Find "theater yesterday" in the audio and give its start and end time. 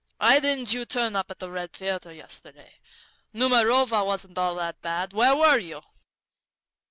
1.73-2.79